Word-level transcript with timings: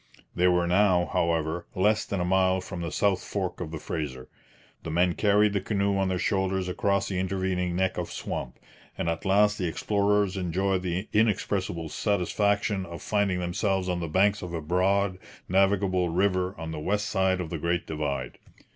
They 0.35 0.47
were 0.47 0.65
now, 0.65 1.07
however, 1.13 1.67
less 1.75 2.05
than 2.05 2.19
a 2.19 2.25
mile 2.25 2.59
from 2.59 2.81
the 2.81 2.91
south 2.91 3.23
fork 3.23 3.61
of 3.61 3.69
the 3.69 3.77
Fraser; 3.77 4.29
the 4.81 4.89
men 4.89 5.13
carried 5.13 5.53
the 5.53 5.61
canoe 5.61 5.95
on 5.95 6.07
their 6.09 6.17
shoulders 6.17 6.67
across 6.67 7.07
the 7.07 7.19
intervening 7.19 7.75
neck 7.75 7.99
of 7.99 8.11
swamp, 8.11 8.57
and 8.97 9.07
at 9.07 9.25
last 9.25 9.59
the 9.59 9.67
explorers 9.67 10.35
'enjoyed 10.35 10.81
the 10.81 11.07
inexpressible 11.13 11.87
satisfaction' 11.89 12.83
of 12.83 13.03
finding 13.03 13.37
themselves 13.39 13.87
on 13.87 13.99
the 13.99 14.07
banks 14.07 14.41
of 14.41 14.55
a 14.55 14.59
broad, 14.61 15.19
navigable 15.47 16.09
river, 16.09 16.55
on 16.59 16.71
the 16.71 16.79
west 16.79 17.05
side 17.07 17.39
of 17.39 17.51
the 17.51 17.59
Great 17.59 17.85
Divide. 17.85 18.39